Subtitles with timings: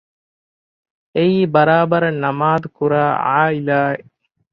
[1.15, 4.11] އެއީ ބަރާބަރަށް ނަމާދުކުރާ ޢާއިލާއެއް